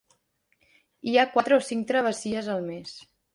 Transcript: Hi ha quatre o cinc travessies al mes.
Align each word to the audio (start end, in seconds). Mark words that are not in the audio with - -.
Hi 1.09 1.13
ha 1.17 1.25
quatre 1.35 1.59
o 1.59 1.61
cinc 1.67 1.85
travessies 1.93 2.51
al 2.55 2.67
mes. 2.73 2.97